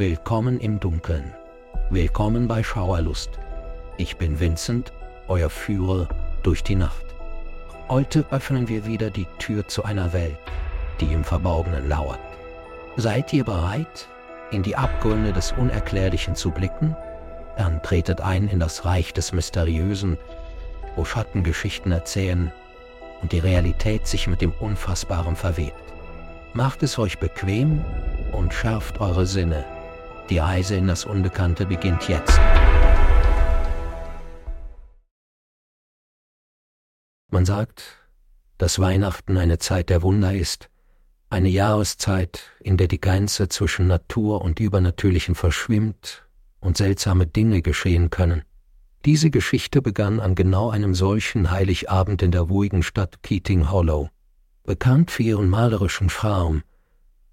[0.00, 1.34] Willkommen im Dunkeln.
[1.90, 3.30] Willkommen bei Schauerlust.
[3.96, 4.92] Ich bin Vincent,
[5.26, 6.06] euer Führer
[6.44, 7.04] durch die Nacht.
[7.88, 10.38] Heute öffnen wir wieder die Tür zu einer Welt,
[11.00, 12.20] die im Verborgenen lauert.
[12.96, 14.06] Seid ihr bereit,
[14.52, 16.94] in die Abgründe des Unerklärlichen zu blicken?
[17.56, 20.16] Dann tretet ein in das Reich des Mysteriösen,
[20.94, 22.52] wo Schattengeschichten erzählen
[23.20, 25.74] und die Realität sich mit dem Unfassbaren verwebt.
[26.52, 27.84] Macht es euch bequem
[28.30, 29.64] und schärft eure Sinne.
[30.30, 32.38] Die Reise in das Unbekannte beginnt jetzt.
[37.30, 37.82] Man sagt,
[38.58, 40.68] dass Weihnachten eine Zeit der Wunder ist,
[41.30, 46.26] eine Jahreszeit, in der die Grenze zwischen Natur und Übernatürlichen verschwimmt
[46.60, 48.42] und seltsame Dinge geschehen können.
[49.06, 54.10] Diese Geschichte begann an genau einem solchen Heiligabend in der ruhigen Stadt Keating Hollow.
[54.64, 56.62] Bekannt für ihren malerischen Charme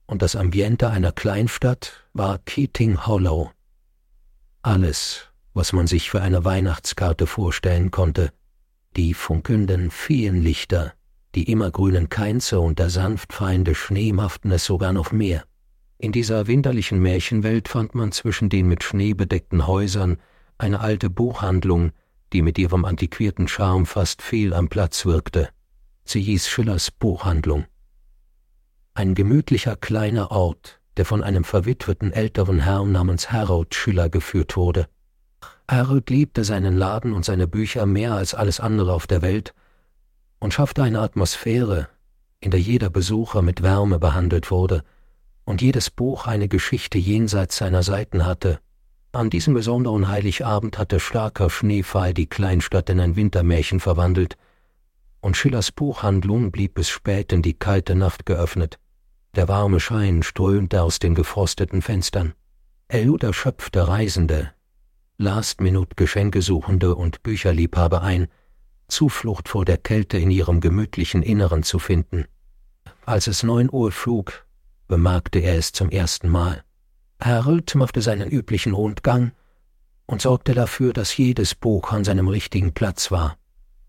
[0.07, 3.51] und das Ambiente einer Kleinstadt war Keating Hollow.
[4.61, 8.31] Alles, was man sich für eine Weihnachtskarte vorstellen konnte,
[8.95, 10.93] die funkelnden Feenlichter,
[11.35, 15.43] die immergrünen Keinze und der sanft feiende Schnee machten es sogar noch mehr.
[15.97, 20.17] In dieser winterlichen Märchenwelt fand man zwischen den mit Schnee bedeckten Häusern
[20.57, 21.91] eine alte Buchhandlung,
[22.33, 25.49] die mit ihrem antiquierten Charme fast fehl am Platz wirkte.
[26.03, 27.65] Sie hieß Schillers Buchhandlung.
[28.97, 34.87] Ein gemütlicher kleiner Ort, der von einem verwitweten älteren Herrn namens Harold Schiller geführt wurde.
[35.69, 39.53] Harold liebte seinen Laden und seine Bücher mehr als alles andere auf der Welt
[40.39, 41.89] und schaffte eine Atmosphäre,
[42.39, 44.81] in der jeder Besucher mit Wärme behandelt wurde
[45.43, 48.61] und jedes Buch eine Geschichte jenseits seiner Seiten hatte.
[49.11, 54.37] An diesem besonderen Heiligabend hatte starker Schneefall die Kleinstadt in ein Wintermärchen verwandelt,
[55.19, 58.79] und Schillers Buchhandlung blieb bis spät in die kalte Nacht geöffnet.
[59.35, 62.33] Der warme Schein strömte aus den gefrosteten Fenstern.
[62.87, 64.51] Er erschöpfte Reisende,
[65.17, 68.27] Last-Minute-Geschenkesuchende und Bücherliebhaber ein,
[68.87, 72.25] Zuflucht vor der Kälte in ihrem gemütlichen Inneren zu finden.
[73.05, 74.45] Als es neun Uhr flog,
[74.87, 76.63] bemerkte er es zum ersten Mal.
[77.19, 79.31] Harold machte seinen üblichen Rundgang
[80.05, 83.37] und sorgte dafür, dass jedes Buch an seinem richtigen Platz war.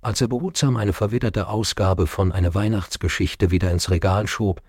[0.01, 4.61] Als er behutsam eine verwitterte Ausgabe von einer Weihnachtsgeschichte wieder ins Regal schob,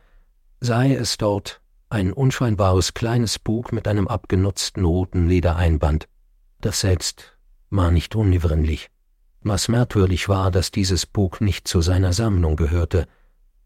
[0.62, 6.08] er es dort, ein unscheinbares kleines Buch mit einem abgenutzten roten Ledereinband.
[6.60, 7.38] Das selbst
[7.70, 8.90] war nicht unüberwindlich.
[9.42, 13.08] Was merkwürdig war, dass dieses Buch nicht zu seiner Sammlung gehörte,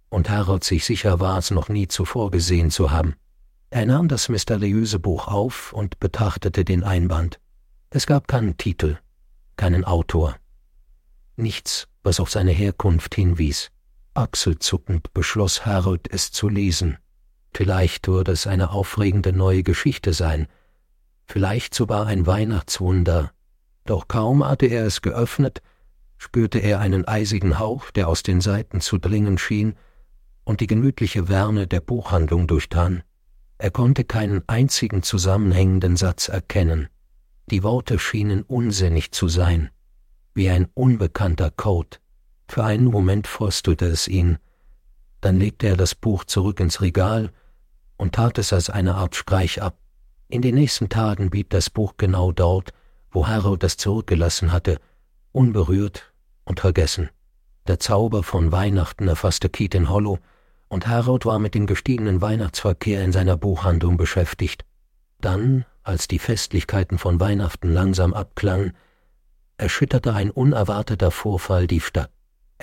[0.10, 3.16] und Harold sich sicher war, es noch nie zuvor gesehen zu haben.
[3.70, 7.40] Er nahm das mysteriöse Buch auf und betrachtete den Einband.
[7.90, 8.98] Es gab keinen Titel,
[9.56, 10.36] keinen Autor.
[11.38, 13.72] Nichts, was auf seine Herkunft hinwies.
[14.14, 16.98] Achselzuckend beschloss Harold, es zu lesen.
[17.54, 20.48] Vielleicht würde es eine aufregende neue Geschichte sein,
[21.26, 23.32] vielleicht sogar ein Weihnachtswunder.
[23.86, 25.62] Doch kaum hatte er es geöffnet,
[26.18, 29.76] spürte er einen eisigen Hauch, der aus den Seiten zu dringen schien,
[30.44, 33.04] und die gemütliche Wärme der Buchhandlung durchtan.
[33.58, 36.90] Er konnte keinen einzigen zusammenhängenden Satz erkennen.
[37.50, 39.70] Die Worte schienen unsinnig zu sein,
[40.34, 41.98] wie ein unbekannter Code.
[42.52, 44.38] Für einen Moment fröstelte es ihn,
[45.22, 47.32] dann legte er das Buch zurück ins Regal
[47.96, 49.78] und tat es als eine Art Streich ab.
[50.28, 52.74] In den nächsten Tagen blieb das Buch genau dort,
[53.10, 54.80] wo Harold es zurückgelassen hatte,
[55.32, 56.12] unberührt
[56.44, 57.10] und vergessen.
[57.68, 60.20] Der Zauber von Weihnachten erfasste Keaton Hollow,
[60.68, 64.66] und Harold war mit dem gestiegenen Weihnachtsverkehr in seiner Buchhandlung beschäftigt.
[65.22, 68.76] Dann, als die Festlichkeiten von Weihnachten langsam abklangen,
[69.56, 72.12] erschütterte ein unerwarteter Vorfall die Stadt.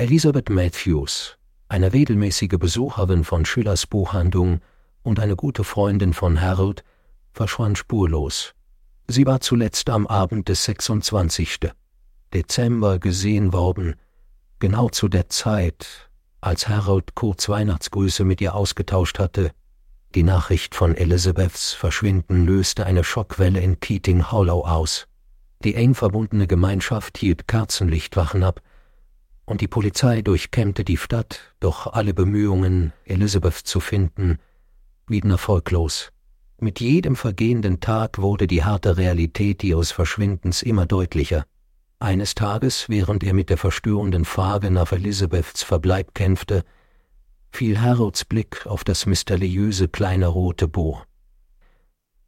[0.00, 1.36] Elizabeth Matthews,
[1.68, 4.60] eine regelmäßige Besucherin von Schillers Buchhandlung
[5.02, 6.84] und eine gute Freundin von Harold,
[7.32, 8.54] verschwand spurlos.
[9.08, 11.72] Sie war zuletzt am Abend des 26.
[12.32, 13.96] Dezember gesehen worden,
[14.60, 16.08] genau zu der Zeit,
[16.40, 19.50] als Harold kurz Weihnachtsgrüße mit ihr ausgetauscht hatte.
[20.14, 25.08] Die Nachricht von Elizabeths Verschwinden löste eine Schockwelle in Keating Hollow aus.
[25.64, 28.60] Die eng verbundene Gemeinschaft hielt Kerzenlichtwachen ab,
[29.48, 34.38] und die Polizei durchkämmte die Stadt, doch alle Bemühungen, Elizabeth zu finden,
[35.06, 36.12] blieben erfolglos.
[36.60, 41.46] Mit jedem vergehenden Tag wurde die harte Realität ihres Verschwindens immer deutlicher.
[41.98, 46.62] Eines Tages, während er mit der verstörenden Frage nach Elizabeths Verbleib kämpfte,
[47.50, 51.00] fiel Harolds Blick auf das mysteriöse kleine rote Bo.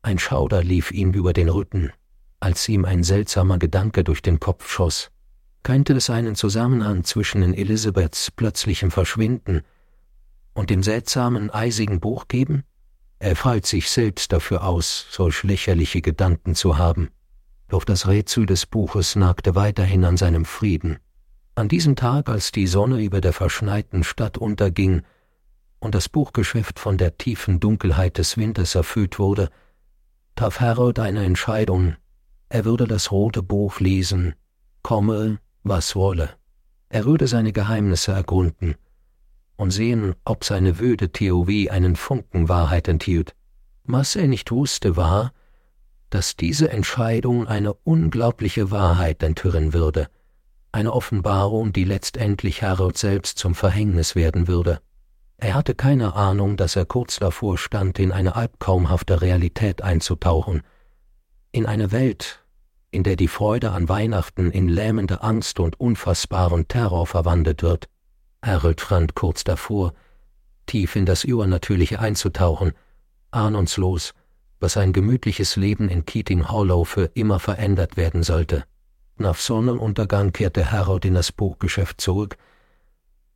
[0.00, 1.92] Ein Schauder lief ihm über den Rücken,
[2.40, 5.10] als ihm ein seltsamer Gedanke durch den Kopf schoss.
[5.62, 9.62] Könnte es einen Zusammenhang zwischen Elizabeths plötzlichem Verschwinden
[10.54, 12.64] und dem seltsamen eisigen Buch geben?
[13.18, 17.10] Er feilt sich selbst dafür aus, solch lächerliche Gedanken zu haben.
[17.68, 20.98] Doch das Rätsel des Buches nagte weiterhin an seinem Frieden.
[21.54, 25.02] An diesem Tag, als die Sonne über der verschneiten Stadt unterging
[25.78, 29.50] und das Buchgeschäft von der tiefen Dunkelheit des Winters erfüllt wurde,
[30.36, 31.96] traf Harold eine Entscheidung.
[32.48, 34.34] Er würde das rote Buch lesen,
[34.82, 36.30] komme, was wolle.
[36.88, 38.74] Er würde seine Geheimnisse ergründen
[39.56, 43.34] und sehen, ob seine wöde Theorie einen Funken Wahrheit enthielt.
[43.84, 45.32] Was er nicht wusste, war,
[46.08, 50.08] dass diese Entscheidung eine unglaubliche Wahrheit enthüllen würde,
[50.72, 54.80] eine Offenbarung, die letztendlich Harold selbst zum Verhängnis werden würde.
[55.36, 60.62] Er hatte keine Ahnung, dass er kurz davor stand, in eine albtraumhafte Realität einzutauchen,
[61.52, 62.39] in eine Welt,
[62.90, 67.88] in der die Freude an Weihnachten in lähmende Angst und unfassbaren Terror verwandelt wird.
[68.42, 69.92] Harold stand kurz davor,
[70.66, 72.72] tief in das Übernatürliche einzutauchen,
[73.30, 74.14] ahnungslos,
[74.58, 78.64] was sein gemütliches Leben in Keating Hollow für immer verändert werden sollte.
[79.16, 82.36] Nach Sonnenuntergang kehrte Harold in das Buchgeschäft zurück,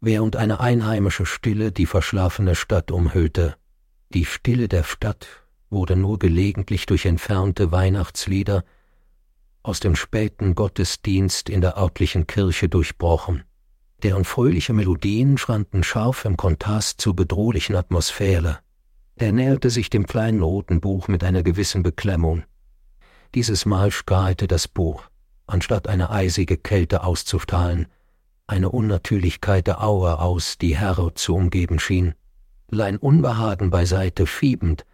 [0.00, 3.56] während eine einheimische Stille die verschlafene Stadt umhüllte.
[4.10, 5.26] Die Stille der Stadt
[5.70, 8.64] wurde nur gelegentlich durch entfernte Weihnachtslieder
[9.64, 13.42] aus dem späten Gottesdienst in der örtlichen Kirche durchbrochen
[14.04, 18.58] deren fröhliche Melodien standen scharf im Kontrast zur bedrohlichen Atmosphäre.
[19.16, 22.44] Er näherte sich dem kleinen roten Buch mit einer gewissen Beklemmung.
[23.34, 25.04] Dieses Mal strahlte das Buch,
[25.46, 27.86] anstatt eine eisige Kälte auszustrahlen,
[28.46, 32.14] eine Unnatürlichkeit der Aura aus, die Harold zu umgeben schien.
[32.70, 34.84] Sein Unbehagen beiseite fiebend,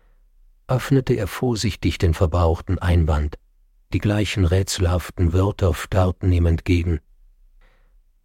[0.68, 3.38] öffnete er vorsichtig den verbrauchten Einband.
[3.92, 7.00] Die gleichen rätselhaften Wörter starrten ihm entgegen.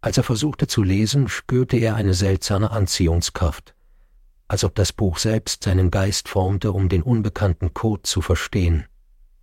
[0.00, 3.74] Als er versuchte zu lesen, spürte er eine seltsame Anziehungskraft,
[4.46, 8.86] als ob das Buch selbst seinen Geist formte, um den unbekannten Code zu verstehen.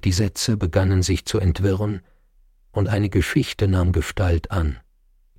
[0.05, 2.01] Die Sätze begannen sich zu entwirren,
[2.71, 4.79] und eine Geschichte nahm Gestalt an.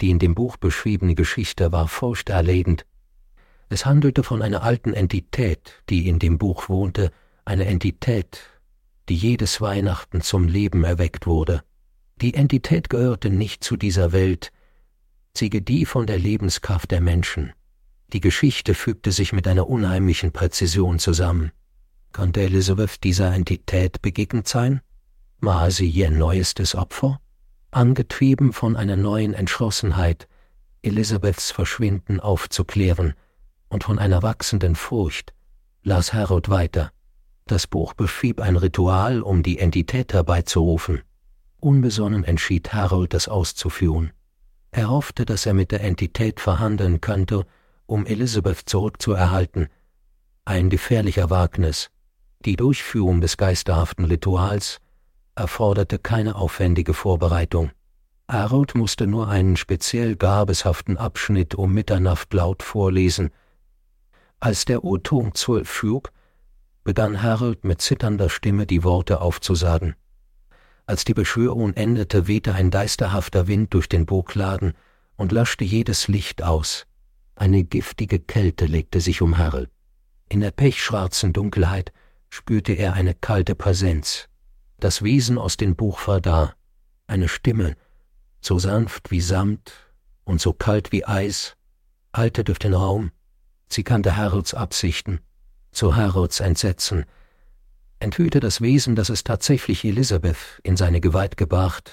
[0.03, 2.85] Die in dem Buch beschriebene Geschichte war furchterlegend.
[3.71, 7.11] Es handelte von einer alten Entität, die in dem Buch wohnte,
[7.45, 8.54] eine Entität,
[9.09, 11.63] die jedes Weihnachten zum Leben erweckt wurde.
[12.21, 14.53] Die Entität gehörte nicht zu dieser Welt,
[15.37, 17.53] sie gedieh von der Lebenskraft der Menschen.
[18.13, 21.51] Die Geschichte fügte sich mit einer unheimlichen Präzision zusammen.
[22.13, 24.81] Konnte Elizabeth dieser Entität begegnet sein?
[25.41, 27.21] War sie ihr neuestes Opfer?
[27.73, 30.29] Angetrieben von einer neuen Entschlossenheit,
[30.83, 33.15] Elizabeths Verschwinden aufzuklären
[33.69, 35.35] und von einer wachsenden Furcht,
[35.83, 36.93] las Harold weiter.
[37.47, 41.03] Das Buch beschrieb ein Ritual, um die Entität herbeizurufen.
[41.61, 44.13] Unbesonnen entschied Harold, das auszuführen.
[44.71, 47.47] Er hoffte, dass er mit der Entität verhandeln könnte,
[47.87, 49.69] um Elizabeth zurückzuerhalten.
[50.47, 51.91] Ein gefährlicher Wagnis.
[52.45, 54.81] Die Durchführung des geisterhaften Rituals
[55.35, 57.71] erforderte keine aufwendige Vorbereitung.
[58.27, 63.31] Harold musste nur einen speziell gabeshaften Abschnitt um Mitternacht laut vorlesen.
[64.41, 66.11] Als der Uhrturm zwölf schlug,
[66.85, 69.97] begann Harold mit zitternder Stimme die Worte aufzusagen.
[70.87, 74.75] Als die Beschwörung endete, wehte ein geisterhafter Wind durch den Burgladen
[75.17, 76.87] und löschte jedes Licht aus.
[77.37, 79.71] Eine giftige Kälte legte sich um Harold.
[80.29, 81.93] In der pechschwarzen Dunkelheit
[82.29, 84.29] spürte er eine kalte Präsenz.
[84.79, 86.55] Das Wesen aus dem Buch war da,
[87.07, 87.77] eine Stimme,
[88.41, 89.73] so sanft wie Samt
[90.25, 91.57] und so kalt wie Eis,
[92.13, 93.11] eilte durch den Raum.
[93.69, 95.21] Sie kannte Harolds Absichten,
[95.75, 97.05] zu Harolds Entsetzen,
[97.99, 101.91] enthüllte das Wesen, dass es tatsächlich Elisabeth in seine Gewalt gebracht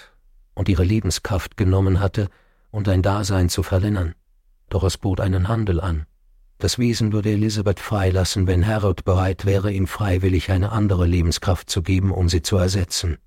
[0.53, 2.29] und ihre Lebenskraft genommen hatte,
[2.71, 4.15] und ein Dasein zu verlängern.
[4.69, 6.05] Doch es bot einen Handel an.
[6.57, 11.81] Das Wesen würde Elisabeth freilassen, wenn Harold bereit wäre, ihm freiwillig eine andere Lebenskraft zu
[11.81, 13.17] geben, um sie zu ersetzen.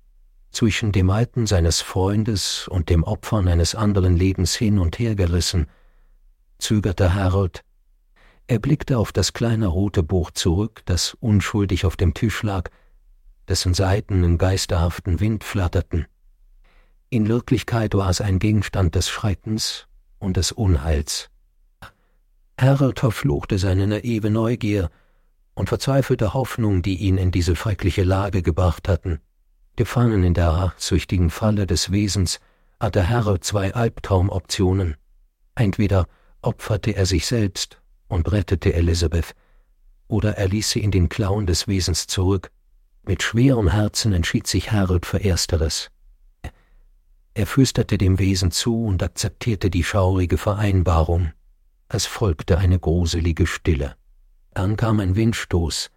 [0.51, 5.67] Zwischen dem Alten seines Freundes und dem Opfern eines anderen Lebens hin und her gerissen,
[6.59, 7.63] zögerte Harold,
[8.47, 12.69] er blickte auf das kleine rote Buch zurück, das unschuldig auf dem Tisch lag,
[13.47, 16.05] dessen Seiten im geisterhaften Wind flatterten.
[17.09, 19.87] In Wirklichkeit war es ein Gegenstand des Schreckens
[20.19, 21.29] und des Unheils.
[22.59, 24.89] Harold verfluchte seine naive Neugier
[25.55, 29.19] und verzweifelte Hoffnung, die ihn in diese schreckliche Lage gebracht hatten.
[29.75, 32.39] Gefangen in der rachsüchtigen Falle des Wesens
[32.79, 34.95] hatte Harold zwei Albtraumoptionen.
[35.55, 36.07] Entweder
[36.41, 39.35] opferte er sich selbst und rettete Elizabeth,
[40.07, 42.51] oder er ließ sie in den Klauen des Wesens zurück.
[43.03, 45.91] Mit schwerem Herzen entschied sich Harold für Ersteres.
[47.33, 51.33] Er flüsterte dem Wesen zu und akzeptierte die schaurige Vereinbarung.
[51.89, 53.95] Es folgte eine gruselige Stille.
[54.53, 55.91] Dann kam ein Windstoß,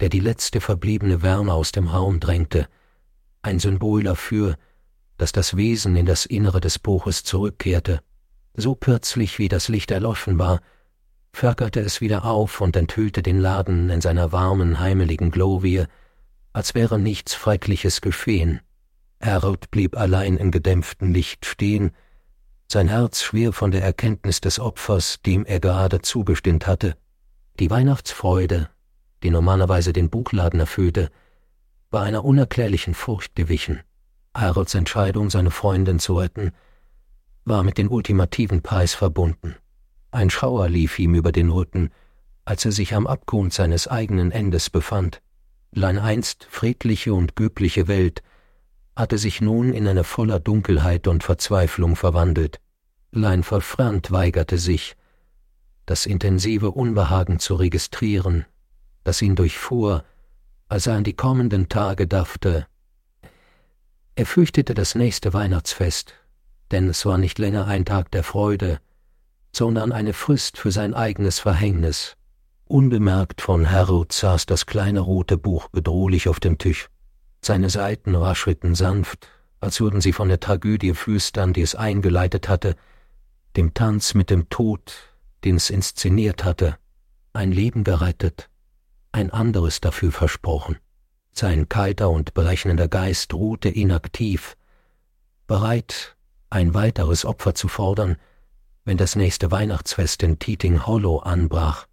[0.00, 2.68] der die letzte verbliebene Wärme aus dem Raum drängte,
[3.42, 4.56] ein Symbol dafür,
[5.16, 8.00] dass das Wesen in das Innere des Buches zurückkehrte.
[8.54, 10.60] So plötzlich wie das Licht erloschen war,
[11.38, 15.84] ferkerte es wieder auf und enthüllte den Laden in seiner warmen, heimeligen Glorie,
[16.52, 18.60] als wäre nichts Schreckliches geschehen.
[19.22, 21.92] Harold blieb allein im gedämpften Licht stehen,
[22.66, 26.96] sein Herz schwer von der Erkenntnis des Opfers, dem er gerade zugestimmt hatte.
[27.60, 28.68] Die Weihnachtsfreude,
[29.22, 31.08] die normalerweise den Buchladen erfüllte,
[31.92, 33.80] war einer unerklärlichen Furcht gewichen.
[34.34, 36.50] Harolds Entscheidung, seine Freundin zu retten,
[37.44, 39.54] war mit dem ultimativen Preis verbunden.
[40.10, 41.90] Ein Schauer lief ihm über den Rücken,
[42.44, 45.20] als er sich am Abgrund seines eigenen Endes befand.
[45.72, 48.22] Sein einst friedliche und göbliche Welt
[48.96, 52.58] hatte sich nun in eine voller Dunkelheit und Verzweiflung verwandelt.
[53.12, 54.96] Lein verfrannt weigerte sich,
[55.86, 58.44] das intensive Unbehagen zu registrieren,
[59.04, 60.04] das ihn durchfuhr,
[60.68, 62.66] als er an die kommenden Tage dachte.
[64.16, 66.14] Er fürchtete das nächste Weihnachtsfest,
[66.70, 68.80] denn es war nicht länger ein Tag der Freude,
[69.52, 72.16] sondern eine Frist für sein eigenes Verhängnis.
[72.66, 76.88] Unbemerkt von Harold saß das kleine rote Buch bedrohlich auf dem Tisch.
[77.40, 79.28] Seine Seiten raschelten sanft,
[79.60, 82.76] als würden sie von der Tragödie flüstern, die es eingeleitet hatte,
[83.56, 84.92] dem Tanz mit dem Tod,
[85.44, 86.76] den es inszeniert hatte,
[87.32, 88.50] ein Leben gerettet,
[89.12, 90.78] ein anderes dafür versprochen.
[91.32, 94.56] Sein kalter und berechnender Geist ruhte inaktiv,
[95.46, 96.16] bereit,
[96.50, 98.16] ein weiteres Opfer zu fordern,
[98.88, 101.86] wenn das nächste Weihnachtsfest in Teeting Hollow anbrach.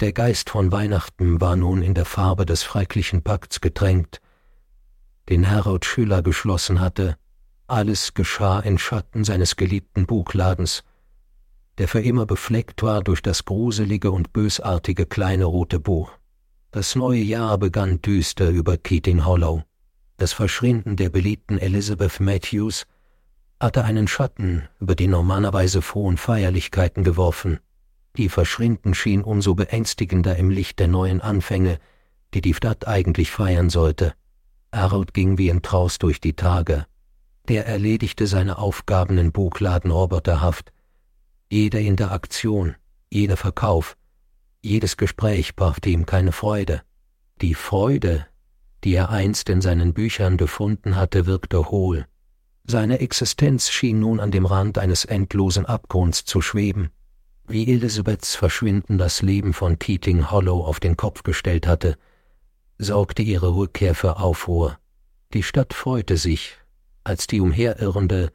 [0.00, 4.20] Der Geist von Weihnachten war nun in der Farbe des schrecklichen Pakts getränkt,
[5.30, 7.16] den Harold Schüler geschlossen hatte.
[7.66, 10.84] Alles geschah in Schatten seines geliebten Buchladens,
[11.78, 16.12] der für immer befleckt war durch das gruselige und bösartige kleine rote Buch.
[16.72, 19.62] Das neue Jahr begann düster über Keating Hollow.
[20.18, 22.84] Das Verschwinden der beliebten Elizabeth Matthews
[23.60, 27.60] hatte einen Schatten über die normalerweise frohen Feierlichkeiten geworfen.
[28.16, 31.78] Die Verschwinden schien umso beängstigender im Licht der neuen Anfänge,
[32.34, 34.14] die die Stadt eigentlich feiern sollte.
[34.72, 36.86] Harold ging wie in Traus durch die Tage.
[37.48, 40.72] Der erledigte seine Aufgaben in Buchladen roboterhaft.
[41.50, 42.74] Jede Interaktion,
[43.10, 43.96] jeder Verkauf,
[44.62, 46.82] jedes Gespräch brachte ihm keine Freude.
[47.42, 48.26] Die Freude,
[48.82, 52.06] die er einst in seinen Büchern gefunden hatte, wirkte hohl.
[52.66, 56.90] Seine Existenz schien nun an dem Rand eines endlosen Abgrunds zu schweben.
[57.46, 61.98] Wie Elisabeths Verschwinden das Leben von Keating Hollow auf den Kopf gestellt hatte,
[62.78, 64.78] sorgte ihre Rückkehr für Aufruhr.
[65.34, 66.56] Die Stadt freute sich,
[67.04, 68.32] als die umherirrende,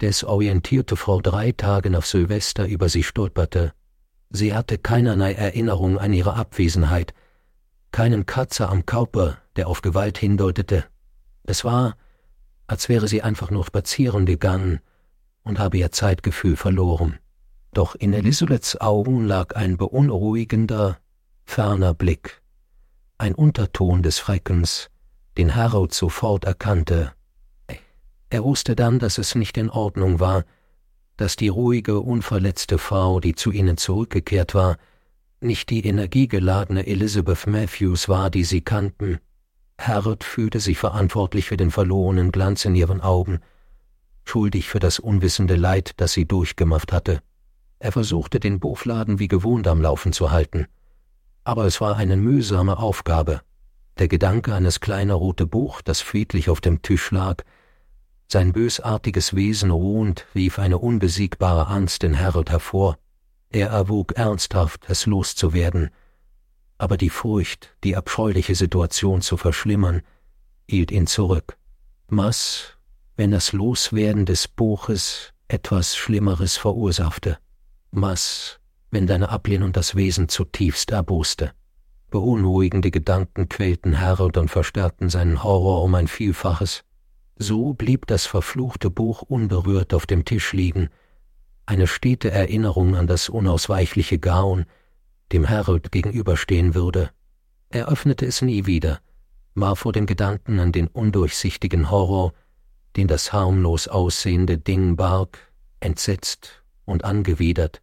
[0.00, 3.74] desorientierte Frau drei Tage nach Silvester über sie stolperte.
[4.30, 7.12] Sie hatte keinerlei Erinnerung an ihre Abwesenheit,
[7.92, 10.84] keinen Katzer am Körper, der auf Gewalt hindeutete.
[11.44, 11.96] Es war,
[12.68, 14.80] als wäre sie einfach nur spazieren gegangen
[15.42, 17.18] und habe ihr Zeitgefühl verloren.
[17.72, 20.98] Doch in Elisabeths Augen lag ein beunruhigender,
[21.44, 22.42] ferner Blick,
[23.16, 24.90] ein Unterton des Schreckens,
[25.36, 27.12] den Harold sofort erkannte.
[28.30, 30.44] Er wusste dann, dass es nicht in Ordnung war,
[31.16, 34.76] dass die ruhige, unverletzte Frau, die zu ihnen zurückgekehrt war,
[35.40, 39.18] nicht die energiegeladene Elizabeth Matthews war, die sie kannten.
[39.78, 43.40] Harold fühlte sich verantwortlich für den verlorenen Glanz in ihren Augen,
[44.24, 47.22] schuldig für das unwissende Leid, das sie durchgemacht hatte.
[47.78, 50.66] Er versuchte, den Buchladen wie gewohnt am Laufen zu halten.
[51.44, 53.40] Aber es war eine mühsame Aufgabe.
[53.98, 57.44] Der Gedanke an das kleine rote Buch, das friedlich auf dem Tisch lag,
[58.30, 62.98] sein bösartiges Wesen ruhend, rief eine unbesiegbare Angst in Harold hervor.
[63.48, 65.90] Er erwog ernsthaft, es loszuwerden,
[66.78, 70.02] aber die Furcht, die abscheuliche Situation zu verschlimmern,
[70.68, 71.58] hielt ihn zurück.
[72.06, 72.76] Was,
[73.16, 77.38] wenn das Loswerden des Buches etwas Schlimmeres verursachte?
[77.90, 81.52] Was, wenn deine Ablehnung das Wesen zutiefst erboste?
[82.10, 86.84] Beunruhigende Gedanken quälten Harold und verstärkten seinen Horror um ein Vielfaches.
[87.36, 90.88] So blieb das verfluchte Buch unberührt auf dem Tisch liegen,
[91.66, 94.64] eine stete Erinnerung an das unausweichliche Gaun,
[95.32, 97.10] dem Harold gegenüberstehen würde.
[97.70, 99.00] Er öffnete es nie wieder,
[99.54, 102.32] war vor dem Gedanken an den undurchsichtigen Horror,
[102.96, 105.38] den das harmlos aussehende Ding barg,
[105.80, 107.82] entsetzt und angewidert.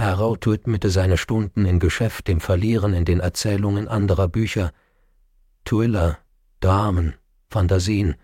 [0.00, 4.72] Harold widmete seine Stunden in Geschäft dem Verlieren in den Erzählungen anderer Bücher.
[5.64, 6.18] Thriller,
[6.60, 7.14] Dramen,
[7.50, 8.16] Fantasien,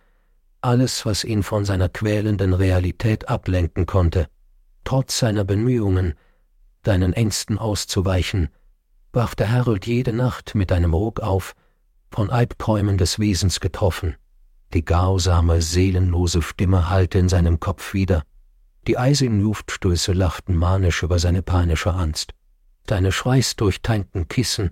[0.60, 4.28] alles, was ihn von seiner quälenden Realität ablenken konnte.
[4.84, 6.14] Trotz seiner Bemühungen,
[6.82, 8.48] deinen Ängsten auszuweichen,
[9.12, 11.54] wachte Harold jede Nacht mit einem Ruck auf,
[12.10, 14.16] von Albträumen des Wesens getroffen.
[14.72, 18.22] Die grausame, seelenlose Stimme hallte in seinem Kopf wieder.
[18.86, 22.32] Die eisigen Luftstöße lachten manisch über seine panische Angst.
[22.88, 24.70] Seine schweißdurchteinten Kissen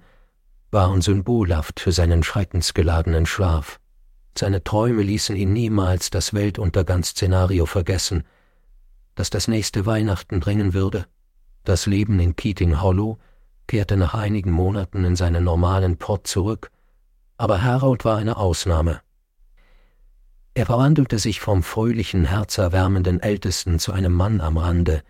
[0.71, 3.79] waren symbolhaft für seinen schreckensgeladenen Schlaf.
[4.37, 8.25] Seine Träume ließen ihn niemals das Weltuntergangsszenario vergessen,
[9.15, 11.07] dass das nächste Weihnachten bringen würde.
[11.65, 13.19] Das Leben in Keating Hollow
[13.71, 16.73] kehrte nach einigen Monaten in seinen normalen Port zurück,
[17.37, 19.01] aber Harold war eine Ausnahme.
[20.55, 25.05] Er verwandelte sich vom fröhlichen, herzerwärmenden Ältesten zu einem Mann am Rande,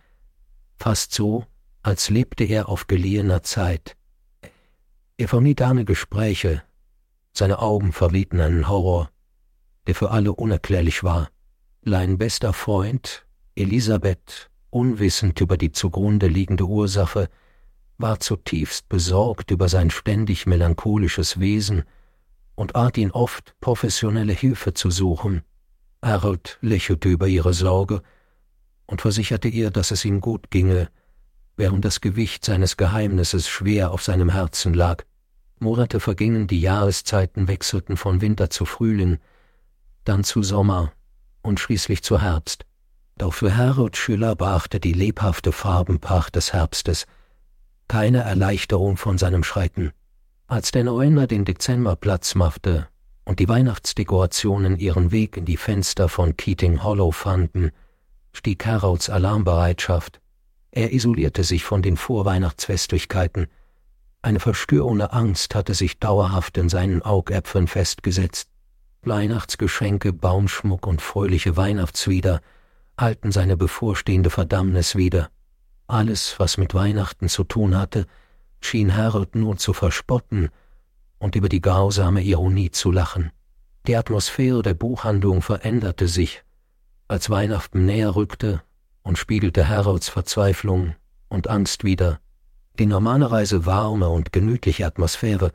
[0.76, 1.46] fast so,
[1.82, 3.96] als lebte er auf geliehener Zeit.
[5.16, 6.62] Er vermied gerne Gespräche,
[7.32, 9.08] seine Augen verrieten einen Horror,
[9.86, 11.30] der für alle unerklärlich war.
[11.80, 13.24] Lein bester Freund,
[13.54, 17.30] Elisabeth, unwissend über die zugrunde liegende Ursache,
[18.00, 21.84] war zutiefst besorgt über sein ständig melancholisches Wesen
[22.54, 25.42] und bat ihn oft, professionelle Hilfe zu suchen.
[26.02, 28.02] Harold lächelte über ihre Sorge
[28.86, 30.88] und versicherte ihr, dass es ihm gut ginge,
[31.56, 35.04] während das Gewicht seines Geheimnisses schwer auf seinem Herzen lag.
[35.58, 39.18] Monate vergingen, die Jahreszeiten wechselten von Winter zu Frühling,
[40.04, 40.92] dann zu Sommer
[41.42, 42.64] und schließlich zu Herbst.
[43.18, 47.06] Doch für Harold Schüller brachte die lebhafte Farbenpracht des Herbstes
[47.90, 49.90] keine Erleichterung von seinem Schrecken.
[50.46, 52.86] Als der November den Dezember Platz machte
[53.24, 57.72] und die Weihnachtsdekorationen ihren Weg in die Fenster von Keating Hollow fanden,
[58.32, 60.20] stieg Harolds Alarmbereitschaft.
[60.70, 63.48] Er isolierte sich von den Vorweihnachtsfestlichkeiten.
[64.22, 68.50] Eine verstörende Angst hatte sich dauerhaft in seinen Augäpfeln festgesetzt.
[69.02, 72.40] Weihnachtsgeschenke, Baumschmuck und fröhliche Weihnachtslieder
[72.96, 75.28] halten seine bevorstehende Verdammnis wieder.
[75.90, 78.06] Alles, was mit Weihnachten zu tun hatte,
[78.60, 80.50] schien Harold nur zu verspotten
[81.18, 83.32] und über die grausame Ironie zu lachen.
[83.88, 86.44] Die Atmosphäre der Buchhandlung veränderte sich,
[87.08, 88.62] als Weihnachten näher rückte
[89.02, 90.94] und spiegelte Harolds Verzweiflung
[91.28, 92.20] und Angst wider.
[92.78, 95.50] Die normalerweise warme und gemütliche Atmosphäre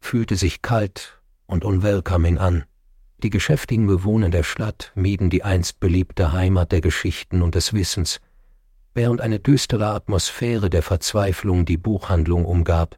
[0.00, 2.64] fühlte sich kalt und unwelcoming an.
[3.22, 8.20] Die geschäftigen Bewohner der Stadt mieden die einst beliebte Heimat der Geschichten und des Wissens,
[8.94, 12.96] während eine düstere Atmosphäre der Verzweiflung die Buchhandlung umgab.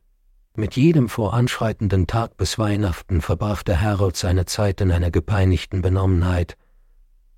[0.56, 6.56] Mit jedem voranschreitenden Tag bis Weihnachten verbrachte Harold seine Zeit in einer gepeinigten Benommenheit,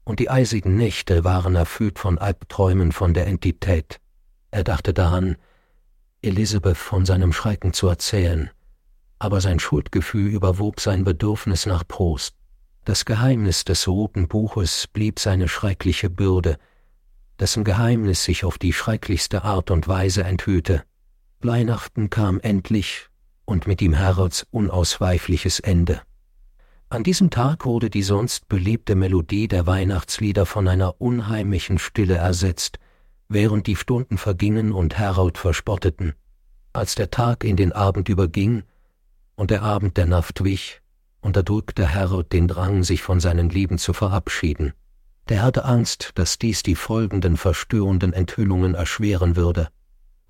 [0.05, 4.01] und die eisigen Nächte waren erfüllt von Albträumen von der Entität.
[4.51, 5.37] Er dachte daran,
[6.23, 8.51] Elizabeth von seinem Schrecken zu erzählen,
[9.19, 12.35] aber sein Schuldgefühl überwog sein Bedürfnis nach Prost.
[12.85, 16.59] Das Geheimnis des roten Buches blieb seine schreckliche Bürde,
[17.41, 20.85] dessen Geheimnis sich auf die schrecklichste Art und Weise enthüllte.
[21.41, 23.09] Weihnachten kam endlich
[23.45, 26.03] und mit ihm Harolds unausweichliches Ende.
[26.89, 32.79] An diesem Tag wurde die sonst belebte Melodie der Weihnachtslieder von einer unheimlichen Stille ersetzt,
[33.29, 36.15] während die Stunden vergingen und Harold verspotteten.
[36.75, 38.63] Als der Tag in den Abend überging,
[39.35, 40.83] und der Abend der Nacht wich,
[41.23, 44.75] unterdrückte Harold den Drang, sich von seinen Lieben zu verabschieden.
[45.29, 49.69] Der hatte Angst, dass dies die folgenden verstörenden Enthüllungen erschweren würde.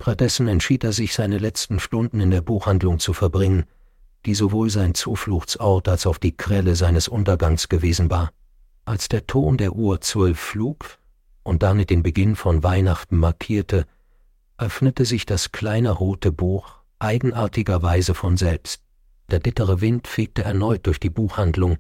[0.01, 3.65] Stattdessen entschied er sich, seine letzten Stunden in der Buchhandlung zu verbringen,
[4.27, 8.31] die sowohl sein Zufluchtsort als auch die Quelle seines Untergangs gewesen war.
[8.85, 10.99] Als der Ton der Uhr zwölf flug
[11.43, 13.87] und damit den Beginn von Weihnachten markierte,
[14.59, 18.83] öffnete sich das kleine rote Buch eigenartigerweise von selbst.
[19.31, 21.79] Der bittere Wind fegte erneut durch die Buchhandlung,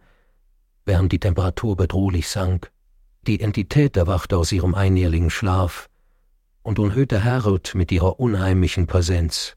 [0.84, 2.71] während die Temperatur bedrohlich sank.
[3.28, 5.88] Die Entität erwachte aus ihrem einjährigen Schlaf
[6.62, 9.56] und unhöhte Harold mit ihrer unheimlichen Präsenz.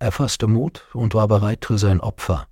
[0.00, 2.48] Er fasste Mut und war bereit für sein Opfer.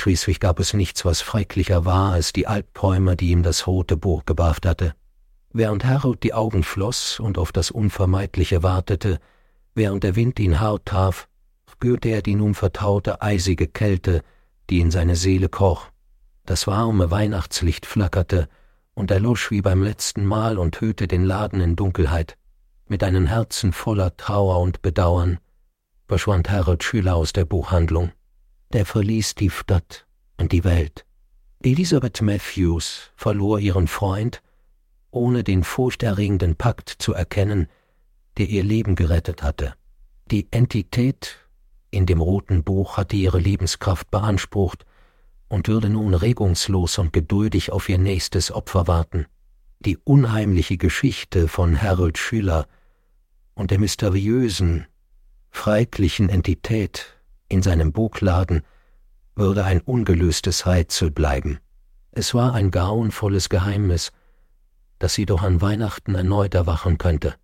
[0.00, 4.24] Schließlich gab es nichts, was schrecklicher war als die Albträume, die ihm das rote Buch
[4.24, 4.94] gebracht hatte.
[5.52, 9.20] Während Harold die Augen floss und auf das Unvermeidliche wartete,
[9.74, 11.28] während der Wind ihn hart traf,
[11.70, 14.22] spürte er die nun vertraute eisige Kälte,
[14.70, 15.90] die in seine Seele kroch.
[16.46, 18.48] Das warme Weihnachtslicht flackerte
[18.98, 22.36] und erlosch wie beim letzten Mal und hüllte den Laden in Dunkelheit.
[22.88, 25.38] Mit einem Herzen voller Trauer und Bedauern
[26.08, 28.10] verschwand Harold Schüler aus der Buchhandlung.
[28.72, 30.04] Der verließ die Stadt
[30.36, 31.06] und die Welt.
[31.62, 34.42] Elisabeth Matthews verlor ihren Freund,
[35.12, 37.68] ohne den furchterregenden Pakt zu erkennen,
[38.36, 39.74] der ihr Leben gerettet hatte.
[40.26, 41.36] Die Entität
[41.92, 44.84] in dem roten Buch hatte ihre Lebenskraft beansprucht
[45.48, 49.26] und würde nun regungslos und geduldig auf ihr nächstes Opfer warten.
[49.80, 52.66] Die unheimliche Geschichte von Harold Schüler
[53.54, 54.86] und der mysteriösen,
[55.50, 58.62] freiklichen Entität in seinem Buchladen
[59.34, 61.58] würde ein ungelöstes Rätsel bleiben.
[62.10, 64.10] Es war ein grauenvolles Geheimnis,
[64.98, 67.34] das sie doch an Weihnachten erneut erwachen könnte.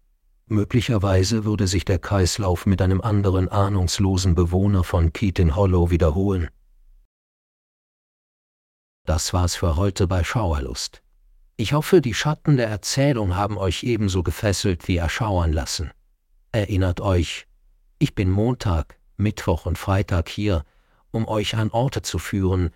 [0.46, 6.48] Möglicherweise würde sich der Kreislauf mit einem anderen ahnungslosen Bewohner von Keaton Hollow wiederholen.
[9.04, 11.02] Das war's für heute bei Schauerlust.
[11.56, 15.90] Ich hoffe, die Schatten der Erzählung haben euch ebenso gefesselt wie erschauern lassen.
[16.52, 17.46] Erinnert euch,
[17.98, 20.64] ich bin Montag, Mittwoch und Freitag hier,
[21.10, 22.70] um euch an Orte zu führen,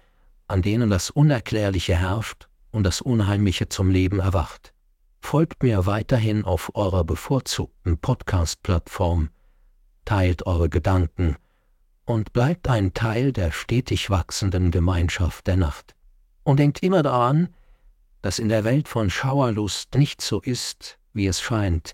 [0.48, 4.74] an denen das Unerklärliche herrscht und das Unheimliche zum Leben erwacht.
[5.20, 9.30] Folgt mir weiterhin auf eurer bevorzugten Podcast-Plattform,
[10.04, 11.36] teilt eure Gedanken
[12.04, 15.94] und bleibt ein Teil der stetig wachsenden Gemeinschaft der Nacht.
[16.48, 17.54] Und denkt immer daran,
[18.22, 21.92] dass in der Welt von Schauerlust nicht so ist, wie es scheint.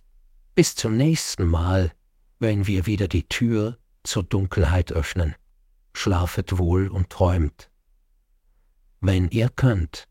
[0.54, 1.90] Bis zum nächsten Mal,
[2.38, 5.34] wenn wir wieder die Tür zur Dunkelheit öffnen.
[5.92, 7.68] Schlafet wohl und träumt.
[9.00, 10.06] Wenn ihr könnt.